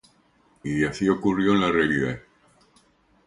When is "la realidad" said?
1.61-2.21